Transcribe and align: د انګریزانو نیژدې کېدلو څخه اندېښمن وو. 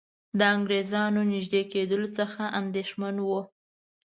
د 0.39 0.41
انګریزانو 0.55 1.19
نیژدې 1.33 1.61
کېدلو 1.71 2.07
څخه 2.17 2.41
اندېښمن 2.59 3.15
وو. 3.25 3.41